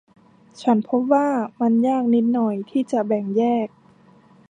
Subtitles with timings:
[0.61, 1.27] ฉันพบว่า
[1.61, 3.67] มันยากนิดหน่อยที่จะแบ่งแยก